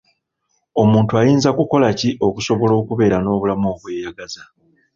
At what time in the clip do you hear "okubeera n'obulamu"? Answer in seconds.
2.81-3.67